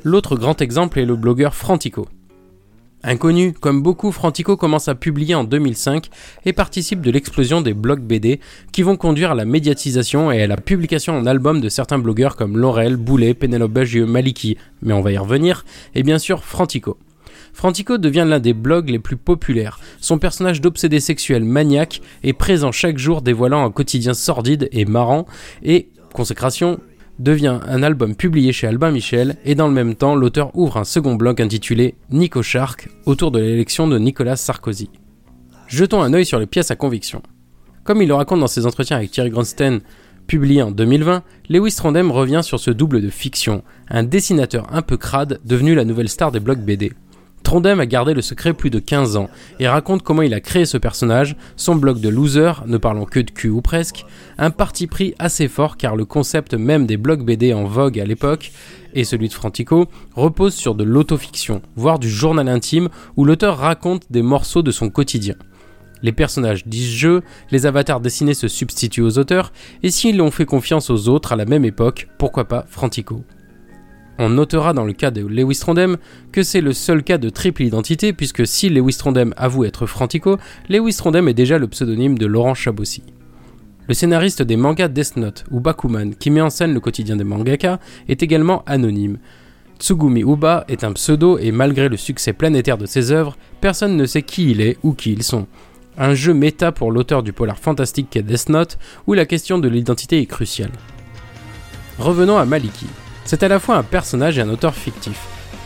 L'autre 0.04 0.36
grand 0.36 0.60
exemple 0.60 0.98
est 0.98 1.06
le 1.06 1.16
blogueur 1.16 1.54
Frantico. 1.54 2.06
Inconnu, 3.02 3.52
comme 3.52 3.82
beaucoup, 3.82 4.10
Frantico 4.10 4.56
commence 4.56 4.88
à 4.88 4.94
publier 4.94 5.34
en 5.34 5.44
2005 5.44 6.08
et 6.44 6.52
participe 6.52 7.02
de 7.02 7.10
l'explosion 7.10 7.60
des 7.60 7.74
blogs 7.74 8.02
BD 8.02 8.40
qui 8.72 8.82
vont 8.82 8.96
conduire 8.96 9.30
à 9.32 9.34
la 9.34 9.44
médiatisation 9.44 10.32
et 10.32 10.42
à 10.42 10.46
la 10.46 10.56
publication 10.56 11.16
en 11.16 11.26
album 11.26 11.60
de 11.60 11.68
certains 11.68 11.98
blogueurs 11.98 12.36
comme 12.36 12.58
Laurel, 12.58 12.96
Boulet, 12.96 13.34
Pénélope 13.34 13.72
Bagieux, 13.72 14.06
Maliki, 14.06 14.56
mais 14.82 14.92
on 14.92 15.02
va 15.02 15.12
y 15.12 15.18
revenir, 15.18 15.64
et 15.94 16.02
bien 16.02 16.18
sûr 16.18 16.42
Frantico. 16.42 16.98
Frantico 17.52 17.96
devient 17.96 18.26
l'un 18.26 18.40
des 18.40 18.52
blogs 18.52 18.90
les 18.90 18.98
plus 18.98 19.16
populaires. 19.16 19.78
Son 20.00 20.18
personnage 20.18 20.60
d'obsédé 20.60 21.00
sexuel 21.00 21.44
maniaque 21.44 22.02
est 22.22 22.34
présent 22.34 22.72
chaque 22.72 22.98
jour 22.98 23.22
dévoilant 23.22 23.64
un 23.64 23.70
quotidien 23.70 24.14
sordide 24.14 24.68
et 24.72 24.84
marrant 24.84 25.26
et, 25.62 25.88
consécration, 26.12 26.80
devient 27.18 27.60
un 27.66 27.82
album 27.82 28.14
publié 28.14 28.52
chez 28.52 28.66
Albin 28.66 28.90
Michel 28.90 29.36
et 29.44 29.54
dans 29.54 29.68
le 29.68 29.74
même 29.74 29.94
temps 29.94 30.14
l'auteur 30.14 30.50
ouvre 30.54 30.76
un 30.76 30.84
second 30.84 31.14
blog 31.14 31.40
intitulé 31.40 31.94
Nico 32.10 32.42
Shark 32.42 32.88
autour 33.06 33.30
de 33.30 33.38
l'élection 33.38 33.88
de 33.88 33.98
Nicolas 33.98 34.36
Sarkozy. 34.36 34.90
Jetons 35.68 36.02
un 36.02 36.12
œil 36.12 36.26
sur 36.26 36.38
les 36.38 36.46
pièces 36.46 36.70
à 36.70 36.76
conviction. 36.76 37.22
Comme 37.84 38.02
il 38.02 38.08
le 38.08 38.14
raconte 38.14 38.40
dans 38.40 38.46
ses 38.46 38.66
entretiens 38.66 38.96
avec 38.96 39.10
Thierry 39.10 39.30
Grandstein 39.30 39.80
publié 40.26 40.62
en 40.62 40.70
2020, 40.70 41.22
Lewis 41.48 41.74
Trondheim 41.76 42.10
revient 42.10 42.40
sur 42.42 42.60
ce 42.60 42.70
double 42.70 43.00
de 43.00 43.10
fiction, 43.10 43.62
un 43.88 44.02
dessinateur 44.02 44.66
un 44.72 44.82
peu 44.82 44.96
crade 44.96 45.40
devenu 45.44 45.74
la 45.74 45.84
nouvelle 45.84 46.08
star 46.08 46.32
des 46.32 46.40
blogs 46.40 46.64
BD. 46.64 46.92
Trondheim 47.46 47.78
a 47.78 47.86
gardé 47.86 48.12
le 48.12 48.22
secret 48.22 48.54
plus 48.54 48.70
de 48.70 48.80
15 48.80 49.16
ans 49.16 49.30
et 49.60 49.68
raconte 49.68 50.02
comment 50.02 50.22
il 50.22 50.34
a 50.34 50.40
créé 50.40 50.66
ce 50.66 50.78
personnage, 50.78 51.36
son 51.54 51.76
blog 51.76 52.00
de 52.00 52.08
loser, 52.08 52.50
ne 52.66 52.76
parlant 52.76 53.04
que 53.04 53.20
de 53.20 53.30
cul 53.30 53.50
ou 53.50 53.60
presque, 53.60 54.04
un 54.36 54.50
parti 54.50 54.88
pris 54.88 55.14
assez 55.20 55.46
fort 55.46 55.76
car 55.76 55.94
le 55.94 56.04
concept 56.04 56.54
même 56.54 56.86
des 56.86 56.96
blogs 56.96 57.24
BD 57.24 57.54
en 57.54 57.62
vogue 57.62 58.00
à 58.00 58.04
l'époque, 58.04 58.50
et 58.94 59.04
celui 59.04 59.28
de 59.28 59.32
Frantico, 59.32 59.86
repose 60.16 60.54
sur 60.54 60.74
de 60.74 60.82
l'autofiction, 60.82 61.62
voire 61.76 62.00
du 62.00 62.10
journal 62.10 62.48
intime 62.48 62.88
où 63.16 63.24
l'auteur 63.24 63.58
raconte 63.58 64.10
des 64.10 64.22
morceaux 64.22 64.62
de 64.62 64.72
son 64.72 64.90
quotidien. 64.90 65.36
Les 66.02 66.10
personnages 66.10 66.66
disent 66.66 66.96
jeu, 66.96 67.22
les 67.52 67.64
avatars 67.64 68.00
dessinés 68.00 68.34
se 68.34 68.48
substituent 68.48 69.02
aux 69.02 69.18
auteurs, 69.18 69.52
et 69.84 69.92
s'ils 69.92 70.20
ont 70.20 70.32
fait 70.32 70.46
confiance 70.46 70.90
aux 70.90 71.08
autres 71.08 71.32
à 71.32 71.36
la 71.36 71.44
même 71.44 71.64
époque, 71.64 72.08
pourquoi 72.18 72.48
pas 72.48 72.66
Frantico? 72.68 73.22
On 74.18 74.30
notera 74.30 74.72
dans 74.72 74.84
le 74.84 74.94
cas 74.94 75.10
de 75.10 75.26
Lewis 75.26 75.58
Trondheim 75.60 75.98
que 76.32 76.42
c'est 76.42 76.62
le 76.62 76.72
seul 76.72 77.02
cas 77.02 77.18
de 77.18 77.28
triple 77.28 77.62
identité 77.62 78.12
puisque 78.12 78.46
si 78.46 78.70
Lewis 78.70 78.96
Trondheim 78.96 79.34
avoue 79.36 79.64
être 79.64 79.86
Frantico, 79.86 80.38
Lewis 80.70 80.96
Trondheim 80.96 81.28
est 81.28 81.34
déjà 81.34 81.58
le 81.58 81.68
pseudonyme 81.68 82.16
de 82.16 82.26
Laurent 82.26 82.54
Chabossi. 82.54 83.02
Le 83.88 83.94
scénariste 83.94 84.42
des 84.42 84.56
mangas 84.56 84.88
Death 84.88 85.16
Note 85.16 85.44
ou 85.50 85.60
Bakuman 85.60 86.14
qui 86.14 86.30
met 86.30 86.40
en 86.40 86.50
scène 86.50 86.72
le 86.72 86.80
quotidien 86.80 87.16
des 87.16 87.24
mangaka 87.24 87.78
est 88.08 88.22
également 88.22 88.64
anonyme. 88.66 89.18
Tsugumi 89.78 90.22
Uba 90.22 90.64
est 90.68 90.82
un 90.82 90.92
pseudo 90.92 91.38
et 91.38 91.52
malgré 91.52 91.88
le 91.90 91.98
succès 91.98 92.32
planétaire 92.32 92.78
de 92.78 92.86
ses 92.86 93.12
œuvres, 93.12 93.36
personne 93.60 93.96
ne 93.96 94.06
sait 94.06 94.22
qui 94.22 94.50
il 94.50 94.62
est 94.62 94.78
ou 94.82 94.94
qui 94.94 95.12
ils 95.12 95.22
sont. 95.22 95.46
Un 95.98 96.14
jeu 96.14 96.32
méta 96.32 96.72
pour 96.72 96.90
l'auteur 96.90 97.22
du 97.22 97.32
polar 97.32 97.58
fantastique 97.58 98.08
qu'est 98.10 98.22
Death 98.22 98.48
Note 98.48 98.78
où 99.06 99.12
la 99.12 99.26
question 99.26 99.58
de 99.58 99.68
l'identité 99.68 100.20
est 100.20 100.26
cruciale. 100.26 100.72
Revenons 101.98 102.38
à 102.38 102.46
Maliki. 102.46 102.86
C'est 103.26 103.42
à 103.42 103.48
la 103.48 103.58
fois 103.58 103.76
un 103.76 103.82
personnage 103.82 104.38
et 104.38 104.40
un 104.40 104.48
auteur 104.48 104.72
fictif. 104.72 105.18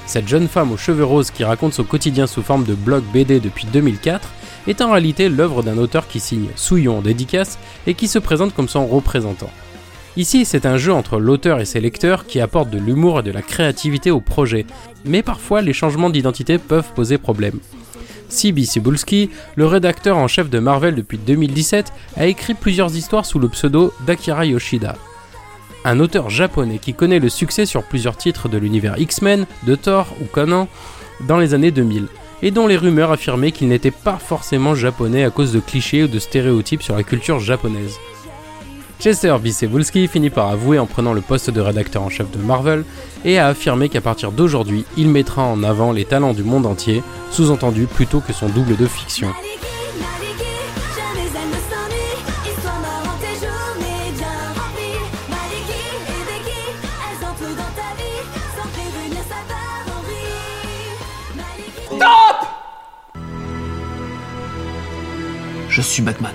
Cette 0.07 0.26
jeune 0.26 0.49
femme 0.49 0.73
aux 0.73 0.79
cheveux 0.79 1.05
roses 1.05 1.31
qui 1.31 1.45
raconte 1.45 1.75
son 1.75 1.85
quotidien 1.85 2.26
sous 2.26 2.43
forme 2.43 2.64
de 2.64 2.75
blog 2.75 3.05
BD 3.12 3.38
depuis 3.38 3.67
2004 3.67 4.31
est 4.67 4.81
en 4.81 4.90
réalité 4.90 5.29
l'œuvre 5.29 5.62
d'un 5.62 5.76
auteur 5.76 6.09
qui 6.09 6.21
signe 6.21 6.49
Souillon 6.57 6.99
en 6.99 7.02
dédicace 7.02 7.59
et 7.87 7.93
qui 7.93 8.09
se 8.09 8.19
présente 8.19 8.55
comme 8.55 8.69
son 8.69 8.87
représentant. 8.87 9.50
Ici, 10.17 10.47
c'est 10.47 10.64
un 10.64 10.79
jeu 10.79 10.93
entre 10.93 11.19
l'auteur 11.19 11.61
et 11.61 11.67
ses 11.67 11.81
lecteurs 11.81 12.26
qui 12.26 12.40
apporte 12.40 12.71
de 12.71 12.79
l'humour 12.79 13.21
et 13.21 13.23
de 13.23 13.31
la 13.31 13.43
créativité 13.43 14.11
au 14.11 14.21
projet, 14.21 14.64
mais 15.05 15.23
parfois 15.23 15.61
les 15.61 15.75
changements 15.75 16.11
d'identité 16.11 16.57
peuvent 16.57 16.93
poser 16.95 17.19
problème. 17.19 17.61
C.B. 18.31 18.61
Cebulski, 18.61 19.29
le 19.55 19.67
rédacteur 19.67 20.17
en 20.17 20.29
chef 20.29 20.49
de 20.49 20.61
Marvel 20.61 20.95
depuis 20.95 21.19
2017, 21.19 21.93
a 22.17 22.26
écrit 22.26 22.55
plusieurs 22.55 22.97
histoires 22.97 23.26
sous 23.26 23.38
le 23.38 23.49
pseudo 23.49 23.93
d'Akira 24.07 24.47
Yoshida 24.47 24.97
un 25.85 26.01
auteur 26.01 26.31
japonais 26.31 26.79
qui 26.79 26.95
connaît 26.95 27.19
le 27.19 27.29
succès 27.29 27.67
sur 27.67 27.83
plusieurs 27.83 28.17
titres 28.17 28.49
de 28.49 28.59
l'univers 28.59 28.99
X-Men, 28.99 29.47
de 29.67 29.75
Thor 29.75 30.15
ou 30.21 30.27
Conan 30.27 30.69
dans 31.27 31.39
les 31.39 31.55
années 31.55 31.71
2000, 31.71 32.07
et 32.43 32.51
dont 32.51 32.67
les 32.67 32.77
rumeurs 32.77 33.13
affirmaient 33.13 33.53
qu'il 33.53 33.69
n'était 33.69 33.91
pas 33.91 34.19
forcément 34.19 34.75
japonais 34.75 35.25
à 35.25 35.31
cause 35.31 35.53
de 35.53 35.61
clichés 35.61 36.05
ou 36.05 36.09
de 36.09 36.19
stéréotypes 36.19 36.83
sur 36.83 36.97
la 36.97 37.03
culture 37.03 37.41
japonaise. 37.41 37.99
Chester 39.01 39.35
Visebulski 39.43 40.09
finit 40.09 40.29
par 40.29 40.49
avouer 40.49 40.79
en 40.79 40.85
prenant 40.85 41.15
le 41.15 41.23
poste 41.23 41.49
de 41.49 41.61
rédacteur 41.61 42.03
en 42.03 42.11
chef 42.11 42.31
de 42.31 42.37
Marvel 42.37 42.85
et 43.25 43.39
a 43.39 43.47
affirmé 43.47 43.89
qu'à 43.89 44.03
partir 44.03 44.31
d'aujourd'hui, 44.31 44.85
il 44.99 45.09
mettra 45.09 45.43
en 45.43 45.63
avant 45.63 45.93
les 45.93 46.05
talents 46.05 46.35
du 46.35 46.43
monde 46.43 46.67
entier, 46.67 47.03
sous-entendu 47.31 47.87
plutôt 47.87 48.21
que 48.21 48.35
son 48.35 48.51
double 48.51 48.77
de 48.77 48.87
fiction. 48.87 49.29
Je 65.81 65.85
suis 65.87 66.03
Batman. 66.03 66.35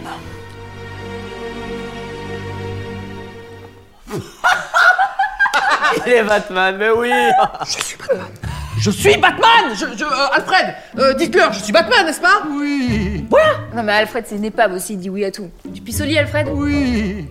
Il 6.08 6.12
est 6.12 6.24
Batman, 6.24 6.76
mais 6.80 6.90
oui 6.90 7.12
Je 7.64 7.72
suis 7.84 7.96
Batman. 7.96 8.28
Je 8.80 8.90
suis 8.90 9.18
Batman 9.18 9.76
je, 9.76 9.86
je, 10.00 10.04
euh, 10.04 10.34
Alfred 10.34 10.74
euh, 10.98 11.14
Dites-leur, 11.14 11.54
je 11.54 11.60
suis 11.60 11.72
Batman, 11.72 12.08
n'est-ce 12.08 12.22
pas? 12.22 12.42
Oui. 12.50 13.24
Non 13.76 13.84
mais 13.84 13.92
Alfred 13.92 14.26
c'est 14.28 14.38
une 14.38 14.46
épave 14.46 14.74
aussi, 14.74 14.94
il 14.94 15.00
dit 15.00 15.12
oui 15.12 15.24
à 15.24 15.30
tout. 15.30 15.52
Du 15.64 15.80
pisolier 15.80 16.18
Alfred? 16.18 16.48
Oui. 16.52 17.28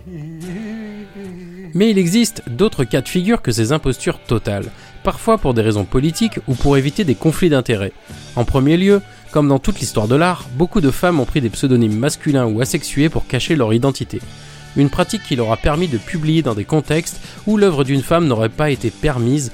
Mais 1.73 1.89
il 1.89 1.97
existe 1.97 2.43
d'autres 2.47 2.85
cas 2.85 3.01
de 3.01 3.09
figure 3.09 3.41
que 3.41 3.51
ces 3.51 3.73
impostures 3.73 4.19
totales, 4.19 4.71
parfois 5.03 5.37
pour 5.37 5.53
des 5.53 5.61
raisons 5.61 5.83
politiques 5.83 6.39
ou 6.47 6.55
pour 6.55 6.77
éviter 6.77 7.03
des 7.03 7.15
conflits 7.15 7.49
d'intérêts. 7.49 7.91
En 8.37 8.45
premier 8.45 8.77
lieu, 8.77 9.01
comme 9.35 9.49
dans 9.49 9.59
toute 9.59 9.81
l'histoire 9.81 10.07
de 10.07 10.15
l'art, 10.15 10.47
beaucoup 10.55 10.79
de 10.79 10.91
femmes 10.91 11.19
ont 11.19 11.25
pris 11.25 11.41
des 11.41 11.49
pseudonymes 11.49 11.99
masculins 11.99 12.45
ou 12.45 12.61
asexués 12.61 13.09
pour 13.09 13.27
cacher 13.27 13.57
leur 13.57 13.73
identité. 13.73 14.21
Une 14.77 14.89
pratique 14.89 15.23
qui 15.23 15.35
leur 15.35 15.51
a 15.51 15.57
permis 15.57 15.89
de 15.89 15.97
publier 15.97 16.41
dans 16.41 16.53
des 16.53 16.63
contextes 16.63 17.19
où 17.45 17.57
l'œuvre 17.57 17.83
d'une 17.83 18.01
femme 18.01 18.27
n'aurait 18.27 18.47
pas 18.47 18.69
été 18.69 18.91
permise, 18.91 19.51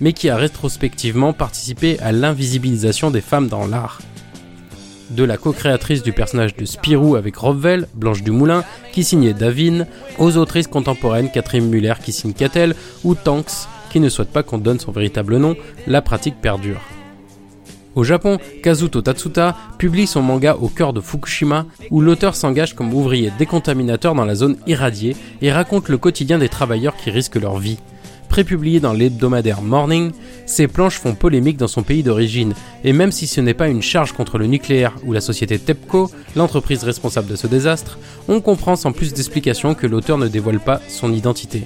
mais 0.00 0.14
qui 0.14 0.30
a 0.30 0.36
rétrospectivement 0.36 1.32
participé 1.32 1.96
à 2.00 2.10
l'invisibilisation 2.10 3.12
des 3.12 3.20
femmes 3.20 3.46
dans 3.46 3.68
l'art. 3.68 4.02
De 5.10 5.22
la 5.22 5.36
co-créatrice 5.36 6.02
du 6.02 6.10
personnage 6.10 6.56
de 6.56 6.64
Spirou 6.64 7.14
avec 7.14 7.36
Robvel, 7.36 7.86
Blanche 7.94 8.24
Dumoulin, 8.24 8.64
qui 8.90 9.04
signait 9.04 9.32
Davine, 9.32 9.86
aux 10.18 10.38
autrices 10.38 10.66
contemporaines 10.66 11.30
Catherine 11.30 11.68
Muller 11.68 11.94
qui 12.02 12.10
signe 12.10 12.32
Catel, 12.32 12.74
ou 13.04 13.14
Tanks, 13.14 13.68
qui 13.92 14.00
ne 14.00 14.08
souhaite 14.08 14.32
pas 14.32 14.42
qu'on 14.42 14.58
donne 14.58 14.80
son 14.80 14.90
véritable 14.90 15.36
nom, 15.36 15.54
la 15.86 16.02
pratique 16.02 16.40
perdure. 16.42 16.80
Au 17.96 18.04
Japon, 18.04 18.38
Kazuto 18.62 19.02
Tatsuta 19.02 19.56
publie 19.78 20.06
son 20.06 20.22
manga 20.22 20.56
au 20.60 20.68
cœur 20.68 20.92
de 20.92 21.00
Fukushima, 21.00 21.66
où 21.90 22.00
l'auteur 22.00 22.36
s'engage 22.36 22.74
comme 22.74 22.94
ouvrier 22.94 23.32
décontaminateur 23.38 24.14
dans 24.14 24.24
la 24.24 24.36
zone 24.36 24.56
irradiée 24.66 25.16
et 25.42 25.50
raconte 25.50 25.88
le 25.88 25.98
quotidien 25.98 26.38
des 26.38 26.48
travailleurs 26.48 26.96
qui 26.96 27.10
risquent 27.10 27.40
leur 27.40 27.58
vie. 27.58 27.78
Prépublié 28.28 28.78
dans 28.78 28.92
l'hebdomadaire 28.92 29.60
Morning, 29.60 30.12
ces 30.46 30.68
planches 30.68 31.00
font 31.00 31.16
polémique 31.16 31.56
dans 31.56 31.66
son 31.66 31.82
pays 31.82 32.04
d'origine, 32.04 32.54
et 32.84 32.92
même 32.92 33.10
si 33.10 33.26
ce 33.26 33.40
n'est 33.40 33.54
pas 33.54 33.66
une 33.66 33.82
charge 33.82 34.12
contre 34.12 34.38
le 34.38 34.46
nucléaire 34.46 34.94
ou 35.04 35.12
la 35.12 35.20
société 35.20 35.58
TEPCO, 35.58 36.12
l'entreprise 36.36 36.84
responsable 36.84 37.26
de 37.26 37.34
ce 37.34 37.48
désastre, 37.48 37.98
on 38.28 38.40
comprend 38.40 38.76
sans 38.76 38.92
plus 38.92 39.12
d'explications 39.12 39.74
que 39.74 39.88
l'auteur 39.88 40.16
ne 40.16 40.28
dévoile 40.28 40.60
pas 40.60 40.80
son 40.88 41.12
identité. 41.12 41.64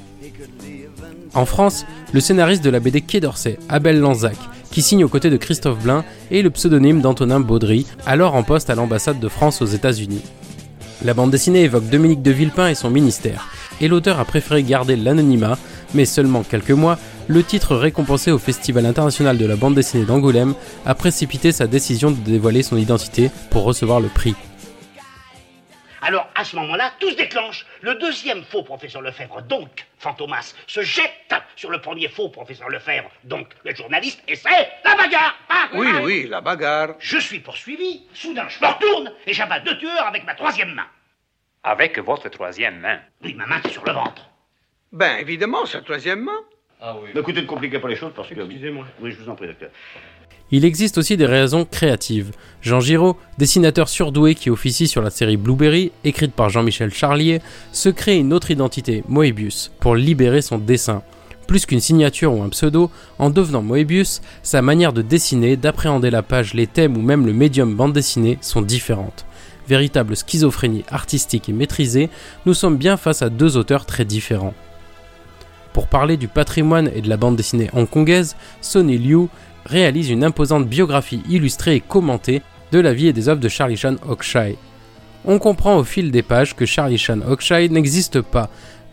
En 1.35 1.45
France, 1.45 1.85
le 2.15 2.21
scénariste 2.21 2.65
de 2.65 2.71
la 2.71 2.81
BD 2.81 3.03
Quai 3.03 3.21
d'Orsay, 3.21 3.59
Abel 3.69 4.01
Lanzac, 4.01 4.37
qui 4.75 4.83
signe 4.83 5.05
aux 5.05 5.09
côtés 5.09 5.31
de 5.31 5.37
Christophe 5.37 5.79
Blain 5.85 6.05
et 6.33 6.43
le 6.43 6.51
pseudonyme 6.51 7.01
d'Antonin 7.01 7.39
Baudry, 7.39 7.87
alors 8.07 8.35
en 8.35 8.43
poste 8.43 8.71
à 8.71 8.75
l'ambassade 8.75 9.21
de 9.21 9.29
France 9.29 9.63
aux 9.63 9.67
États-Unis. 9.67 10.23
La 11.05 11.15
bande 11.15 11.31
dessinée 11.31 11.63
évoque 11.63 11.89
Dominique 11.89 12.23
de 12.23 12.33
Villepin 12.33 12.69
et 12.69 12.75
son 12.75 12.91
ministère, 12.91 13.49
et 13.81 13.87
l'auteur 13.87 14.19
a 14.19 14.25
préféré 14.25 14.65
garder 14.65 14.97
l'anonymat, 14.97 15.59
mais 15.95 16.05
seulement 16.05 16.43
quelques 16.43 16.73
mois, 16.73 16.99
le 17.29 17.45
titre 17.45 17.77
récompensé 17.77 18.33
au 18.33 18.39
Festival 18.39 18.85
international 18.85 19.39
de 19.39 19.47
la 19.47 19.55
bande 19.55 19.77
dessinée 19.77 20.05
d'Angoulême 20.05 20.55
a 20.85 20.97
précipité 20.97 21.53
sa 21.53 21.69
décision 21.69 22.11
de 22.11 22.17
dévoiler 22.17 22.65
son 22.65 22.77
identité 22.77 23.31
pour 23.51 23.63
recevoir 23.63 24.01
le 24.01 24.09
prix. 24.09 24.35
Alors, 26.07 26.29
à 26.35 26.45
ce 26.45 26.55
moment-là, 26.57 26.93
tout 27.01 27.11
se 27.11 27.17
déclenche. 27.17 27.65
Le 27.81 27.95
deuxième 27.95 28.45
faux 28.45 28.63
professeur 28.63 29.01
Lefebvre, 29.01 29.41
donc 29.43 29.87
Fantomas, 29.99 30.55
se 30.67 30.83
jette 30.83 31.35
sur 31.57 31.71
le 31.71 31.81
premier 31.81 32.09
faux 32.09 32.29
professeur 32.29 32.69
Lefebvre, 32.69 33.11
donc 33.25 33.49
le 33.65 33.75
journaliste, 33.75 34.23
et 34.29 34.37
c'est 34.37 34.69
la 34.85 34.97
bagarre 34.97 35.35
Ah, 35.49 35.69
Oui, 35.73 35.89
ah. 35.95 36.01
oui, 36.03 36.27
la 36.29 36.43
bagarre. 36.43 36.95
Je 36.99 37.17
suis 37.19 37.41
poursuivi. 37.41 38.03
Soudain, 38.13 38.47
je 38.51 38.61
me 38.61 38.67
retourne 38.71 39.13
et 39.27 39.33
j'abats 39.33 39.61
deux 39.61 39.79
tueurs 39.79 40.07
avec 40.07 40.25
ma 40.25 40.35
troisième 40.35 40.75
main. 40.75 40.87
Avec 41.63 41.99
votre 41.99 42.29
troisième 42.29 42.81
main. 42.81 43.01
Oui, 43.23 43.33
ma 43.33 43.47
main, 43.47 43.61
c'est 43.65 43.73
sur 43.73 43.85
le 43.87 43.93
ventre. 43.93 44.29
Ben, 44.93 45.17
évidemment, 45.17 45.65
c'est 45.65 45.83
troisièmement. 46.93 47.13
Mais 47.15 47.21
écoutez, 47.21 47.43
ne 47.43 47.47
compliquez 47.47 47.79
pas 47.79 47.89
les 47.89 47.97
choses 47.97 48.13
parce 48.15 48.29
que... 48.29 48.35
Excusez-moi. 48.35 48.85
Oui, 49.01 49.11
je 49.11 49.23
vous 49.23 49.31
en 49.31 49.35
prie, 49.35 49.47
docteur. 49.47 49.71
Il 50.51 50.65
existe 50.65 50.99
aussi 50.99 51.17
des 51.17 51.27
raisons 51.27 51.65
créatives. 51.65 52.33
Jean 52.61 52.79
Giraud, 52.79 53.17
dessinateur 53.39 53.89
surdoué 53.89 54.35
qui 54.35 54.51
officie 54.51 54.87
sur 54.87 55.03
la 55.03 55.11
série 55.11 55.37
Blueberry, 55.37 55.91
écrite 56.05 56.33
par 56.33 56.51
Jean-Michel 56.51 56.93
Charlier, 56.93 57.41
se 57.73 57.89
crée 57.89 58.19
une 58.19 58.33
autre 58.33 58.51
identité, 58.51 59.03
Moebius, 59.09 59.73
pour 59.81 59.97
libérer 59.97 60.43
son 60.43 60.59
dessin. 60.59 61.03
Plus 61.49 61.67
qu'une 61.67 61.81
signature 61.81 62.33
ou 62.33 62.43
un 62.43 62.51
pseudo, 62.51 62.91
en 63.19 63.31
devenant 63.31 63.63
Moebius, 63.63 64.21
sa 64.43 64.63
manière 64.63 64.93
de 64.93 65.03
dessiner, 65.03 65.57
d'appréhender 65.57 66.11
la 66.11 66.23
page, 66.23 66.55
les 66.55 66.67
thèmes 66.67 66.97
ou 66.97 67.03
même 67.03 67.27
le 67.27 67.33
médium 67.33 67.75
bande 67.75 67.93
dessinée 67.93 68.39
sont 68.41 68.63
différentes. 68.63 69.27
Véritable 69.67 70.15
schizophrénie 70.15 70.85
artistique 70.91 71.49
et 71.49 71.53
maîtrisée, 71.53 72.11
nous 72.45 72.55
sommes 72.55 72.77
bien 72.77 72.97
face 72.97 73.23
à 73.23 73.31
deux 73.31 73.57
auteurs 73.57 73.87
très 73.87 74.05
différents. 74.05 74.55
Pour 75.75 75.89
parler 75.89 76.17
du 76.17 76.29
patrimoine 76.29 76.89
et 76.95 77.01
de 77.01 77.09
la 77.09 77.17
bande 77.17 77.35
dessinée 77.35 77.69
hongkongaise, 77.73 78.37
Sonny 78.61 78.97
Liu 78.97 79.27
réalise 79.67 80.09
une 80.09 80.23
imposante 80.23 80.69
biographie 80.69 81.21
illustrée 81.29 81.75
et 81.75 81.81
commentée 81.81 82.43
de 82.71 82.79
la 82.79 82.95
vie 82.95 83.09
et 83.09 83.13
des 83.13 83.29
œuvres 83.29 83.41
de 83.41 83.49
Charlie 83.49 83.77
Chan 83.77 83.97
Okshay. 84.09 84.57
On 85.25 85.41
comprend 85.41 85.77
au 85.77 85.83
fil 85.83 86.13
des 86.13 86.23
pages 86.23 86.55
que 86.55 86.65
Charlie 86.65 86.97
Chan 86.97 87.19
Okshay 87.27 87.69
n'existe 87.71 88.21
pas, 88.21 88.51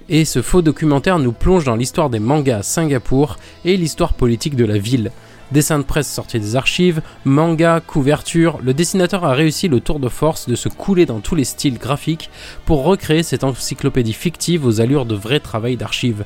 et 0.09 0.25
ce 0.25 0.41
faux 0.41 0.63
documentaire 0.63 1.19
nous 1.19 1.33
plonge 1.33 1.65
dans 1.65 1.75
l'histoire 1.75 2.09
des 2.09 2.19
mangas 2.19 2.57
à 2.57 2.63
Singapour 2.63 3.38
et 3.63 3.77
l'histoire 3.77 4.13
politique 4.13 4.55
de 4.55 4.65
la 4.65 4.79
ville. 4.79 5.11
Dessins 5.51 5.77
de 5.77 5.83
presse 5.83 6.11
sortis 6.11 6.39
des 6.39 6.55
archives, 6.55 7.03
mangas, 7.25 7.81
couvertures, 7.81 8.57
le 8.63 8.73
dessinateur 8.73 9.23
a 9.23 9.33
réussi 9.33 9.67
le 9.67 9.81
tour 9.81 10.00
de 10.00 10.09
force 10.09 10.50
de 10.50 10.55
se 10.55 10.67
couler 10.67 11.05
dans 11.05 11.19
tous 11.19 11.35
les 11.35 11.43
styles 11.43 11.77
graphiques 11.77 12.31
pour 12.65 12.83
recréer 12.83 13.21
cette 13.21 13.43
encyclopédie 13.43 14.13
fictive 14.13 14.65
aux 14.65 14.81
allures 14.81 15.05
de 15.05 15.13
vrai 15.13 15.39
travail 15.39 15.77
d'archives. 15.77 16.23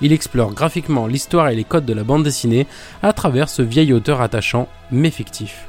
Il 0.00 0.12
explore 0.12 0.54
graphiquement 0.54 1.06
l'histoire 1.06 1.48
et 1.48 1.54
les 1.54 1.64
codes 1.64 1.84
de 1.84 1.92
la 1.92 2.04
bande 2.04 2.24
dessinée 2.24 2.66
à 3.02 3.12
travers 3.12 3.48
ce 3.48 3.62
vieil 3.62 3.92
auteur 3.92 4.20
attachant 4.20 4.68
mais 4.90 5.10
fictif. 5.10 5.66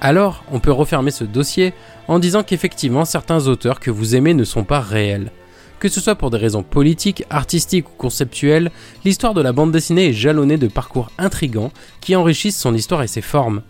Alors, 0.00 0.44
on 0.52 0.60
peut 0.60 0.70
refermer 0.70 1.10
ce 1.10 1.24
dossier 1.24 1.72
en 2.08 2.18
disant 2.18 2.42
qu'effectivement 2.42 3.06
certains 3.06 3.46
auteurs 3.46 3.80
que 3.80 3.90
vous 3.90 4.14
aimez 4.14 4.34
ne 4.34 4.44
sont 4.44 4.64
pas 4.64 4.80
réels. 4.80 5.32
Que 5.78 5.88
ce 5.88 6.00
soit 6.00 6.14
pour 6.14 6.30
des 6.30 6.36
raisons 6.36 6.62
politiques, 6.62 7.24
artistiques 7.30 7.88
ou 7.88 7.92
conceptuelles, 7.96 8.70
l'histoire 9.04 9.32
de 9.32 9.40
la 9.40 9.52
bande 9.52 9.72
dessinée 9.72 10.08
est 10.08 10.12
jalonnée 10.12 10.58
de 10.58 10.68
parcours 10.68 11.10
intrigants 11.16 11.72
qui 12.02 12.16
enrichissent 12.16 12.60
son 12.60 12.74
histoire 12.74 13.02
et 13.02 13.06
ses 13.06 13.22
formes. 13.22 13.62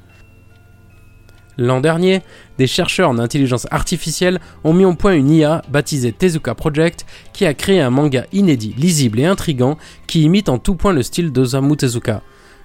L'an 1.56 1.80
dernier, 1.80 2.22
des 2.58 2.66
chercheurs 2.66 3.08
en 3.08 3.18
intelligence 3.18 3.66
artificielle 3.70 4.40
ont 4.64 4.72
mis 4.72 4.84
au 4.84 4.94
point 4.94 5.14
une 5.14 5.30
IA 5.30 5.62
baptisée 5.68 6.12
Tezuka 6.12 6.54
Project 6.54 7.06
qui 7.32 7.46
a 7.46 7.54
créé 7.54 7.80
un 7.80 7.90
manga 7.90 8.26
inédit, 8.32 8.74
lisible 8.76 9.20
et 9.20 9.26
intrigant 9.26 9.78
qui 10.06 10.22
imite 10.22 10.48
en 10.48 10.58
tout 10.58 10.74
point 10.74 10.92
le 10.92 11.02
style 11.02 11.32
d'Osamu 11.32 11.76
Tezuka. 11.76 12.22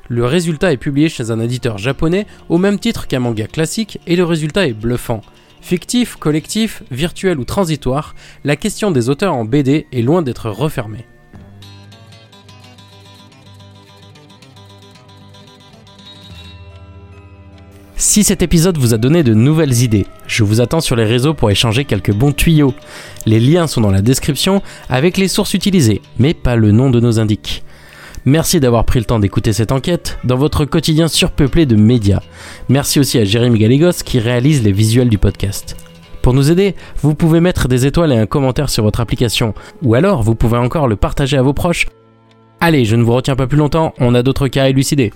Le 0.07 0.25
résultat 0.25 0.71
est 0.73 0.77
publié 0.77 1.07
chez 1.07 1.29
un 1.29 1.39
éditeur 1.39 1.77
japonais 1.77 2.25
au 2.49 2.57
même 2.57 2.79
titre 2.79 3.07
qu'un 3.07 3.19
manga 3.19 3.45
classique 3.45 3.99
et 4.07 4.15
le 4.15 4.23
résultat 4.23 4.67
est 4.67 4.73
bluffant. 4.73 5.21
Fictif, 5.61 6.15
collectif, 6.15 6.83
virtuel 6.89 7.37
ou 7.37 7.43
transitoire, 7.43 8.15
la 8.43 8.55
question 8.55 8.89
des 8.89 9.09
auteurs 9.09 9.35
en 9.35 9.45
BD 9.45 9.85
est 9.91 10.01
loin 10.01 10.23
d'être 10.23 10.49
refermée. 10.49 11.05
Si 18.01 18.23
cet 18.23 18.41
épisode 18.41 18.77
vous 18.77 18.93
a 18.93 18.97
donné 18.97 19.23
de 19.23 19.33
nouvelles 19.33 19.81
idées, 19.83 20.05
je 20.25 20.45
vous 20.45 20.61
attends 20.61 20.79
sur 20.79 20.95
les 20.95 21.03
réseaux 21.03 21.33
pour 21.33 21.51
échanger 21.51 21.83
quelques 21.83 22.13
bons 22.13 22.31
tuyaux. 22.31 22.73
Les 23.25 23.41
liens 23.41 23.67
sont 23.67 23.81
dans 23.81 23.91
la 23.91 24.01
description 24.01 24.61
avec 24.87 25.17
les 25.17 25.27
sources 25.27 25.53
utilisées, 25.53 26.01
mais 26.17 26.33
pas 26.33 26.55
le 26.55 26.71
nom 26.71 26.89
de 26.89 27.01
nos 27.01 27.19
indiques. 27.19 27.61
Merci 28.23 28.61
d'avoir 28.61 28.85
pris 28.85 28.99
le 28.99 29.05
temps 29.05 29.19
d'écouter 29.19 29.51
cette 29.51 29.73
enquête 29.73 30.17
dans 30.23 30.37
votre 30.37 30.63
quotidien 30.63 31.09
surpeuplé 31.09 31.65
de 31.65 31.75
médias. 31.75 32.21
Merci 32.69 33.01
aussi 33.01 33.19
à 33.19 33.25
Jérémy 33.25 33.59
Galégos 33.59 34.01
qui 34.05 34.19
réalise 34.19 34.63
les 34.63 34.71
visuels 34.71 35.09
du 35.09 35.17
podcast. 35.17 35.75
Pour 36.21 36.33
nous 36.33 36.51
aider, 36.51 36.75
vous 37.01 37.15
pouvez 37.15 37.41
mettre 37.41 37.67
des 37.67 37.85
étoiles 37.85 38.13
et 38.13 38.17
un 38.17 38.27
commentaire 38.27 38.69
sur 38.69 38.85
votre 38.85 39.01
application, 39.01 39.53
ou 39.83 39.95
alors 39.95 40.23
vous 40.23 40.35
pouvez 40.35 40.57
encore 40.57 40.87
le 40.87 40.95
partager 40.95 41.35
à 41.35 41.41
vos 41.41 41.53
proches. 41.53 41.87
Allez, 42.61 42.85
je 42.85 42.95
ne 42.95 43.03
vous 43.03 43.13
retiens 43.13 43.35
pas 43.35 43.47
plus 43.47 43.57
longtemps, 43.57 43.93
on 43.99 44.15
a 44.15 44.23
d'autres 44.23 44.47
cas 44.47 44.63
à 44.63 44.69
élucider. 44.69 45.11